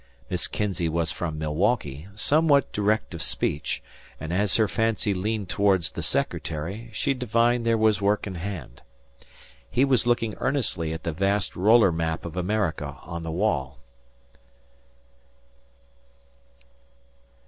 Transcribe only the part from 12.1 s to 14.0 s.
of America on the wall.